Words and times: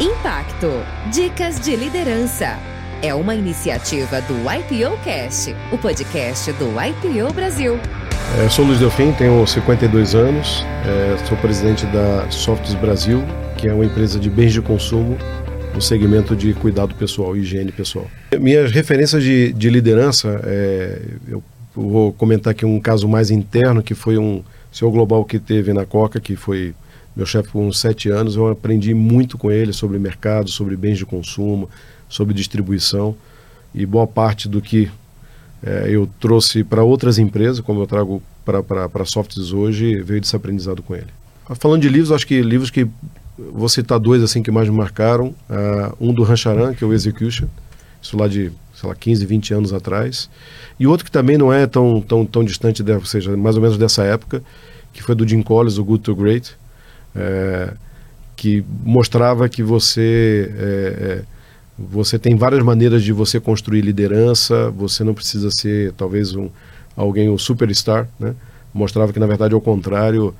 Impacto. 0.00 0.70
Dicas 1.12 1.58
de 1.58 1.74
liderança. 1.74 2.56
É 3.02 3.12
uma 3.12 3.34
iniciativa 3.34 4.20
do 4.20 4.34
IPO 4.34 4.96
Cast, 5.02 5.52
o 5.72 5.78
podcast 5.78 6.52
do 6.52 6.66
IPO 6.80 7.32
Brasil. 7.32 7.76
É, 8.38 8.48
sou 8.48 8.64
Luiz 8.64 8.78
Delfim, 8.78 9.10
tenho 9.10 9.44
52 9.44 10.14
anos, 10.14 10.64
é, 10.86 11.16
sou 11.26 11.36
presidente 11.38 11.84
da 11.86 12.30
Softs 12.30 12.74
Brasil, 12.74 13.24
que 13.56 13.66
é 13.66 13.74
uma 13.74 13.84
empresa 13.84 14.20
de 14.20 14.30
bens 14.30 14.52
de 14.52 14.62
consumo 14.62 15.18
no 15.74 15.82
segmento 15.82 16.36
de 16.36 16.54
cuidado 16.54 16.94
pessoal 16.94 17.36
e 17.36 17.40
higiene 17.40 17.72
pessoal. 17.72 18.08
Minhas 18.38 18.70
referências 18.70 19.20
de, 19.20 19.52
de 19.52 19.68
liderança, 19.68 20.40
é, 20.44 21.00
eu 21.26 21.42
vou 21.74 22.12
comentar 22.12 22.52
aqui 22.52 22.64
um 22.64 22.78
caso 22.78 23.08
mais 23.08 23.32
interno, 23.32 23.82
que 23.82 23.94
foi 23.94 24.16
um 24.16 24.44
CEO 24.70 24.92
global 24.92 25.24
que 25.24 25.40
teve 25.40 25.72
na 25.72 25.84
Coca, 25.84 26.20
que 26.20 26.36
foi 26.36 26.72
meu 27.18 27.26
chefe 27.26 27.50
por 27.50 27.60
uns 27.60 27.80
sete 27.80 28.08
anos. 28.08 28.36
Eu 28.36 28.48
aprendi 28.48 28.94
muito 28.94 29.36
com 29.36 29.50
ele 29.50 29.72
sobre 29.72 29.98
mercado, 29.98 30.48
sobre 30.48 30.76
bens 30.76 30.96
de 30.96 31.04
consumo, 31.04 31.68
sobre 32.08 32.32
distribuição. 32.32 33.16
E 33.74 33.84
boa 33.84 34.06
parte 34.06 34.48
do 34.48 34.62
que 34.62 34.88
é, 35.62 35.88
eu 35.90 36.08
trouxe 36.20 36.62
para 36.62 36.84
outras 36.84 37.18
empresas, 37.18 37.60
como 37.60 37.82
eu 37.82 37.86
trago 37.86 38.22
para 38.44 39.04
softs 39.04 39.52
hoje, 39.52 40.00
veio 40.00 40.20
desse 40.20 40.36
aprendizado 40.36 40.80
com 40.80 40.94
ele. 40.94 41.08
Falando 41.58 41.82
de 41.82 41.88
livros, 41.88 42.12
acho 42.12 42.26
que 42.26 42.40
livros 42.40 42.70
que 42.70 42.86
vou 43.36 43.68
citar 43.68 43.98
dois 43.98 44.22
assim 44.22 44.42
que 44.42 44.50
mais 44.50 44.68
me 44.68 44.76
marcaram. 44.76 45.34
Uh, 45.50 46.08
um 46.08 46.14
do 46.14 46.22
Rancharan, 46.22 46.72
que 46.72 46.84
é 46.84 46.86
o 46.86 46.92
Execution, 46.92 47.48
isso 48.00 48.16
lá 48.16 48.28
de 48.28 48.52
sei 48.74 48.88
lá, 48.88 48.94
15, 48.94 49.26
20 49.26 49.54
anos 49.54 49.72
atrás. 49.72 50.30
E 50.78 50.86
outro 50.86 51.04
que 51.04 51.10
também 51.10 51.36
não 51.36 51.52
é 51.52 51.66
tão, 51.66 52.00
tão, 52.00 52.24
tão 52.24 52.44
distante, 52.44 52.80
de, 52.80 52.92
ou 52.92 53.04
seja, 53.04 53.36
mais 53.36 53.56
ou 53.56 53.62
menos 53.62 53.76
dessa 53.76 54.04
época, 54.04 54.40
que 54.92 55.02
foi 55.02 55.16
do 55.16 55.26
Jim 55.26 55.42
Collins, 55.42 55.78
o 55.78 55.84
Good 55.84 56.04
to 56.04 56.14
Great, 56.14 56.56
é, 57.14 57.72
que 58.36 58.64
mostrava 58.84 59.48
que 59.48 59.62
você 59.62 60.52
é, 60.56 61.22
você 61.78 62.18
tem 62.18 62.36
várias 62.36 62.62
maneiras 62.62 63.02
de 63.04 63.12
você 63.12 63.38
construir 63.38 63.82
liderança, 63.82 64.70
você 64.70 65.04
não 65.04 65.14
precisa 65.14 65.50
ser 65.50 65.92
talvez 65.92 66.34
um 66.34 66.48
alguém 66.96 67.28
um 67.28 67.38
superstar, 67.38 68.08
né? 68.18 68.34
Mostrava 68.74 69.12
que 69.12 69.20
na 69.20 69.26
verdade 69.26 69.54
ao 69.54 69.60
contrário, 69.60 70.34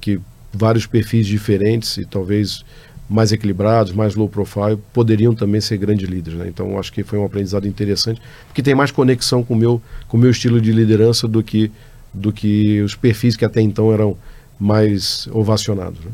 que 0.00 0.20
vários 0.52 0.86
perfis 0.86 1.26
diferentes 1.26 1.96
e 1.96 2.04
talvez 2.04 2.64
mais 3.08 3.32
equilibrados, 3.32 3.92
mais 3.92 4.14
low 4.14 4.28
profile, 4.28 4.78
poderiam 4.92 5.34
também 5.34 5.60
ser 5.60 5.76
grandes 5.76 6.08
líderes. 6.08 6.38
Né? 6.38 6.48
Então, 6.48 6.78
acho 6.78 6.92
que 6.92 7.02
foi 7.02 7.18
um 7.18 7.24
aprendizado 7.24 7.68
interessante, 7.68 8.20
porque 8.46 8.62
tem 8.62 8.74
mais 8.74 8.90
conexão 8.90 9.42
com 9.42 9.54
meu, 9.54 9.74
o 9.74 9.82
com 10.08 10.16
meu 10.16 10.30
estilo 10.30 10.60
de 10.60 10.72
liderança 10.72 11.28
do 11.28 11.42
que, 11.42 11.70
do 12.12 12.32
que 12.32 12.80
os 12.80 12.94
perfis 12.94 13.36
que 13.36 13.44
até 13.44 13.60
então 13.60 13.92
eram 13.92 14.16
mais 14.58 15.28
ovacionados. 15.32 16.00
Né? 16.02 16.10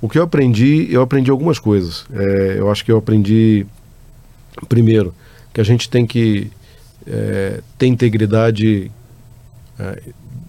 O 0.00 0.08
que 0.08 0.18
eu 0.18 0.22
aprendi, 0.22 0.88
eu 0.90 1.02
aprendi 1.02 1.30
algumas 1.30 1.58
coisas. 1.58 2.04
É, 2.12 2.56
eu 2.58 2.70
acho 2.70 2.84
que 2.84 2.92
eu 2.92 2.98
aprendi, 2.98 3.66
primeiro, 4.68 5.14
que 5.52 5.60
a 5.60 5.64
gente 5.64 5.88
tem 5.88 6.06
que 6.06 6.50
é, 7.06 7.60
ter 7.78 7.86
integridade 7.86 8.90
é, 9.78 10.02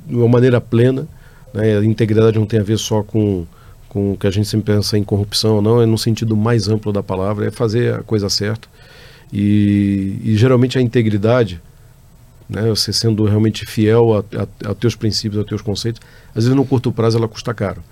de 0.05 0.15
uma 0.15 0.27
maneira 0.27 0.59
plena. 0.59 1.07
Né? 1.53 1.77
A 1.77 1.83
integridade 1.83 2.37
não 2.37 2.45
tem 2.45 2.59
a 2.59 2.63
ver 2.63 2.77
só 2.77 3.03
com 3.03 3.45
com 3.97 4.11
o 4.11 4.17
que 4.17 4.27
a 4.27 4.31
gente 4.31 4.47
sempre 4.47 4.75
pensa 4.75 4.97
em 4.97 5.03
corrupção, 5.03 5.61
não, 5.61 5.81
é 5.81 5.85
no 5.85 5.97
sentido 5.97 6.35
mais 6.35 6.67
amplo 6.67 6.91
da 6.91 7.01
palavra, 7.01 7.47
é 7.47 7.51
fazer 7.51 7.95
a 7.95 8.03
coisa 8.03 8.29
certa. 8.29 8.67
E, 9.31 10.19
e 10.23 10.37
geralmente 10.37 10.77
a 10.77 10.81
integridade, 10.81 11.61
né, 12.49 12.69
você 12.69 12.93
sendo 12.93 13.25
realmente 13.25 13.65
fiel 13.65 14.13
a, 14.13 14.19
a, 14.37 14.71
a, 14.71 14.75
teus 14.75 14.95
princípios, 14.95 15.41
a 15.41 15.45
teus 15.45 15.61
conceitos, 15.61 16.01
às 16.29 16.43
vezes 16.43 16.55
no 16.55 16.65
curto 16.65 16.91
prazo 16.91 17.17
ela 17.17 17.27
custa 17.27 17.53
caro, 17.53 17.83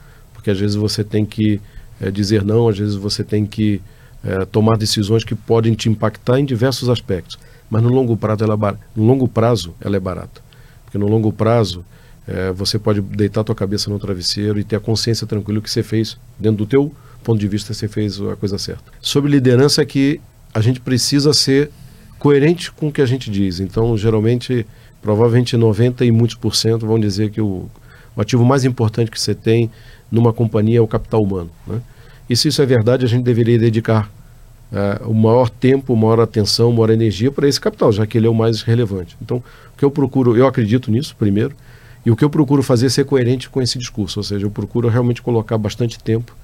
porque 0.45 0.51
às 0.51 0.59
vezes 0.59 0.75
você 0.75 1.03
tem 1.03 1.25
que 1.25 1.59
é, 1.99 2.11
dizer 2.11 2.45
não, 2.45 2.69
às 2.69 2.77
vezes 2.77 2.93
você 2.93 3.23
tem 3.23 3.47
que 3.47 3.81
é, 4.23 4.45
tomar 4.45 4.77
decisões 4.77 5.23
que 5.23 5.33
podem 5.33 5.73
te 5.73 5.89
impactar 5.89 6.39
em 6.39 6.45
diversos 6.45 6.87
aspectos, 6.87 7.39
mas 7.67 7.81
no 7.81 7.89
longo 7.89 8.15
prazo 8.15 8.43
ela, 8.43 8.53
é 8.53 8.75
no 8.95 9.07
longo 9.07 9.27
prazo 9.27 9.73
ela 9.81 9.95
é 9.95 9.99
barata, 9.99 10.43
porque 10.83 10.99
no 10.99 11.07
longo 11.07 11.33
prazo 11.33 11.83
é, 12.27 12.51
você 12.51 12.77
pode 12.77 13.01
deitar 13.01 13.43
tua 13.43 13.55
cabeça 13.55 13.89
no 13.89 13.97
travesseiro 13.97 14.59
e 14.59 14.63
ter 14.63 14.75
a 14.75 14.79
consciência 14.79 15.25
tranquila 15.25 15.59
que 15.59 15.71
você 15.71 15.81
fez, 15.81 16.15
dentro 16.37 16.57
do 16.57 16.67
teu 16.67 16.93
ponto 17.23 17.39
de 17.39 17.47
vista, 17.47 17.73
você 17.73 17.87
fez 17.87 18.21
a 18.21 18.35
coisa 18.35 18.59
certa. 18.59 18.83
Sobre 19.01 19.31
liderança 19.31 19.81
é 19.81 19.85
que 19.85 20.21
a 20.53 20.61
gente 20.61 20.79
precisa 20.79 21.33
ser 21.33 21.71
coerente 22.19 22.71
com 22.71 22.89
o 22.89 22.91
que 22.91 23.01
a 23.01 23.05
gente 23.07 23.31
diz. 23.31 23.59
Então, 23.59 23.97
geralmente, 23.97 24.63
provavelmente 25.01 25.57
90 25.57 26.05
e 26.05 26.11
muitos 26.11 26.35
por 26.35 26.55
cento 26.55 26.85
vão 26.85 26.99
dizer 26.99 27.31
que 27.31 27.41
o, 27.41 27.67
o 28.15 28.21
ativo 28.21 28.45
mais 28.45 28.63
importante 28.65 29.11
que 29.11 29.19
você 29.19 29.35
tem 29.35 29.69
numa 30.11 30.31
companhia 30.31 30.79
é 30.79 30.81
o 30.81 30.87
capital 30.87 31.21
humano. 31.21 31.49
Né? 31.67 31.81
E 32.29 32.35
se 32.35 32.47
isso 32.47 32.61
é 32.61 32.65
verdade, 32.65 33.05
a 33.05 33.07
gente 33.07 33.23
deveria 33.23 33.57
dedicar 33.57 34.09
uh, 34.71 35.09
o 35.09 35.13
maior 35.13 35.49
tempo, 35.49 35.93
a 35.93 35.95
maior 35.95 36.19
atenção, 36.19 36.69
a 36.69 36.73
maior 36.73 36.89
energia 36.89 37.31
para 37.31 37.47
esse 37.47 37.59
capital, 37.59 37.91
já 37.91 38.05
que 38.05 38.17
ele 38.17 38.27
é 38.27 38.29
o 38.29 38.33
mais 38.33 38.61
relevante. 38.61 39.15
Então, 39.21 39.37
o 39.37 39.77
que 39.77 39.85
eu 39.85 39.91
procuro, 39.91 40.35
eu 40.35 40.47
acredito 40.47 40.89
nisso, 40.89 41.15
primeiro, 41.17 41.55
e 42.05 42.11
o 42.11 42.15
que 42.15 42.23
eu 42.23 42.29
procuro 42.29 42.61
fazer 42.61 42.85
é 42.85 42.89
ser 42.89 43.05
coerente 43.05 43.49
com 43.49 43.61
esse 43.61 43.77
discurso, 43.77 44.19
ou 44.19 44.23
seja, 44.23 44.45
eu 44.45 44.51
procuro 44.51 44.87
realmente 44.87 45.21
colocar 45.21 45.57
bastante 45.57 45.97
tempo 45.99 46.35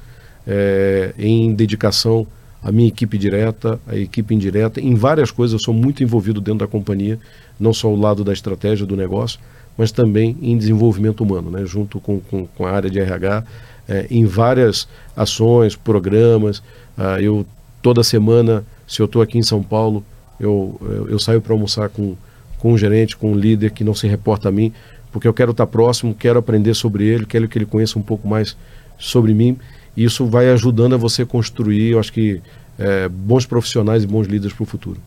é, 0.47 1.13
em 1.17 1.53
dedicação 1.53 2.25
à 2.63 2.71
minha 2.71 2.87
equipe 2.87 3.17
direta, 3.17 3.79
à 3.87 3.95
equipe 3.95 4.33
indireta, 4.33 4.79
em 4.79 4.95
várias 4.95 5.31
coisas. 5.31 5.53
Eu 5.53 5.63
sou 5.63 5.73
muito 5.73 6.03
envolvido 6.03 6.41
dentro 6.41 6.59
da 6.59 6.67
companhia, 6.67 7.19
não 7.59 7.73
só 7.73 7.87
o 7.89 7.99
lado 7.99 8.23
da 8.23 8.33
estratégia 8.33 8.85
do 8.85 8.95
negócio, 8.95 9.39
mas 9.77 9.91
também 9.91 10.37
em 10.41 10.57
desenvolvimento 10.57 11.21
humano, 11.23 11.49
né, 11.49 11.65
junto 11.65 11.99
com, 11.99 12.19
com, 12.19 12.45
com 12.45 12.65
a 12.65 12.71
área 12.71 12.89
de 12.89 12.99
RH, 12.99 13.43
é, 13.87 14.07
em 14.09 14.25
várias 14.25 14.87
ações, 15.15 15.75
programas. 15.75 16.61
Ah, 16.97 17.21
eu 17.21 17.45
toda 17.81 18.03
semana, 18.03 18.63
se 18.87 19.01
eu 19.01 19.05
estou 19.05 19.21
aqui 19.21 19.37
em 19.37 19.43
São 19.43 19.63
Paulo, 19.63 20.03
eu, 20.39 20.79
eu, 20.81 21.09
eu 21.09 21.19
saio 21.19 21.41
para 21.41 21.53
almoçar 21.53 21.89
com, 21.89 22.15
com 22.59 22.73
um 22.73 22.77
gerente, 22.77 23.17
com 23.17 23.31
um 23.31 23.35
líder 23.35 23.71
que 23.71 23.83
não 23.83 23.93
se 23.93 24.07
reporta 24.07 24.49
a 24.49 24.51
mim, 24.51 24.71
porque 25.11 25.27
eu 25.27 25.33
quero 25.33 25.51
estar 25.51 25.67
próximo, 25.67 26.13
quero 26.13 26.39
aprender 26.39 26.73
sobre 26.73 27.05
ele, 27.05 27.25
quero 27.25 27.47
que 27.47 27.57
ele 27.57 27.65
conheça 27.65 27.97
um 27.97 28.01
pouco 28.01 28.27
mais 28.27 28.55
sobre 28.97 29.33
mim. 29.33 29.57
E 29.97 30.03
isso 30.03 30.25
vai 30.25 30.49
ajudando 30.51 30.93
a 30.93 30.97
você 30.97 31.25
construir, 31.25 31.91
eu 31.91 31.99
acho 31.99 32.13
que, 32.13 32.41
é, 32.79 33.09
bons 33.09 33.45
profissionais 33.45 34.03
e 34.03 34.07
bons 34.07 34.27
líderes 34.27 34.53
para 34.53 34.63
o 34.63 34.65
futuro. 34.65 34.99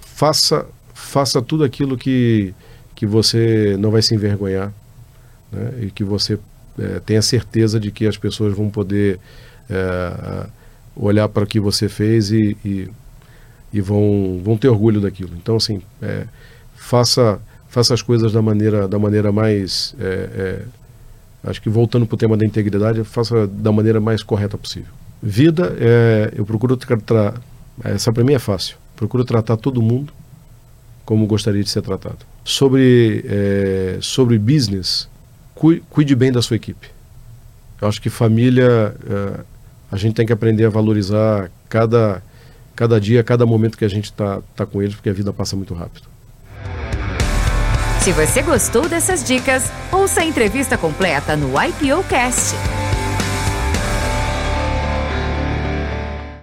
Faça, 0.00 0.66
faça 0.94 1.42
tudo 1.42 1.64
aquilo 1.64 1.96
que, 1.96 2.54
que 2.98 3.06
você 3.06 3.76
não 3.78 3.92
vai 3.92 4.02
se 4.02 4.12
envergonhar 4.12 4.72
né? 5.52 5.72
e 5.82 5.90
que 5.92 6.02
você 6.02 6.36
é, 6.76 6.98
tenha 6.98 7.22
certeza 7.22 7.78
de 7.78 7.92
que 7.92 8.08
as 8.08 8.16
pessoas 8.16 8.52
vão 8.56 8.68
poder 8.68 9.20
é, 9.70 10.46
olhar 10.96 11.28
para 11.28 11.44
o 11.44 11.46
que 11.46 11.60
você 11.60 11.88
fez 11.88 12.32
e, 12.32 12.56
e, 12.64 12.90
e, 13.72 13.80
vão, 13.80 14.40
vão 14.42 14.56
ter 14.56 14.66
orgulho 14.66 15.00
daquilo. 15.00 15.30
Então, 15.36 15.54
assim, 15.54 15.80
é, 16.02 16.26
faça 16.74 17.40
faça 17.68 17.94
as 17.94 18.02
coisas 18.02 18.32
da 18.32 18.42
maneira, 18.42 18.88
da 18.88 18.98
maneira 18.98 19.30
mais. 19.30 19.94
É, 20.00 20.64
é, 21.44 21.48
acho 21.48 21.62
que 21.62 21.68
voltando 21.68 22.04
para 22.04 22.16
o 22.16 22.18
tema 22.18 22.36
da 22.36 22.44
integridade, 22.44 23.04
faça 23.04 23.46
da 23.46 23.70
maneira 23.70 24.00
mais 24.00 24.24
correta 24.24 24.58
possível. 24.58 24.92
Vida, 25.22 25.72
é, 25.78 26.32
eu 26.34 26.44
procuro 26.44 26.76
tratar. 26.76 27.40
Essa 27.84 28.12
para 28.12 28.24
mim 28.24 28.34
é 28.34 28.40
fácil. 28.40 28.76
Procuro 28.96 29.24
tratar 29.24 29.56
todo 29.56 29.80
mundo 29.80 30.12
como 31.08 31.24
gostaria 31.24 31.64
de 31.64 31.70
ser 31.70 31.80
tratado. 31.80 32.18
Sobre, 32.44 33.24
é, 33.26 33.96
sobre 33.98 34.38
business, 34.38 35.08
cuide, 35.54 36.14
bem 36.14 36.30
da 36.30 36.42
sua 36.42 36.56
equipe. 36.56 36.86
Eu 37.80 37.88
acho 37.88 37.98
que 38.02 38.10
família, 38.10 38.94
é, 39.08 39.40
a 39.90 39.96
gente 39.96 40.14
tem 40.14 40.26
que 40.26 40.34
aprender 40.34 40.66
a 40.66 40.68
valorizar 40.68 41.50
cada, 41.66 42.22
cada 42.76 43.00
dia, 43.00 43.24
cada 43.24 43.46
momento 43.46 43.78
que 43.78 43.86
a 43.86 43.88
gente 43.88 44.04
está 44.04 44.42
tá 44.54 44.66
com 44.66 44.82
eles, 44.82 44.96
porque 44.96 45.08
a 45.08 45.14
vida 45.14 45.32
passa 45.32 45.56
muito 45.56 45.72
rápido. 45.72 46.06
Se 48.02 48.12
você 48.12 48.42
gostou 48.42 48.86
dessas 48.86 49.24
dicas, 49.24 49.64
ouça 49.90 50.20
a 50.20 50.26
entrevista 50.26 50.76
completa 50.76 51.34
no 51.34 51.52
IPO 51.58 52.04
Cast. 52.06 52.54